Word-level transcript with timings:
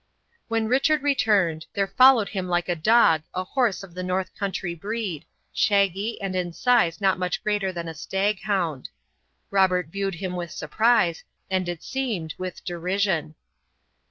When 0.47 0.67
Richard 0.67 1.03
returned, 1.03 1.67
there 1.75 1.85
followed 1.85 2.29
him 2.29 2.47
like 2.49 2.67
a 2.67 2.75
dog 2.75 3.21
a 3.35 3.43
horse 3.43 3.83
of 3.83 3.93
the 3.93 4.01
North 4.01 4.33
country 4.35 4.73
breed, 4.73 5.25
shaggy, 5.53 6.19
and 6.19 6.35
in 6.35 6.53
size 6.53 6.99
not 7.01 7.19
much 7.19 7.43
greater 7.43 7.71
than 7.71 7.87
a 7.87 7.93
stag 7.93 8.39
hound. 8.41 8.89
Robert 9.51 9.89
viewed 9.89 10.15
him 10.15 10.35
with 10.35 10.49
surprise, 10.49 11.23
and 11.51 11.69
it 11.69 11.83
seemed 11.83 12.33
with 12.39 12.65
derision. 12.65 13.35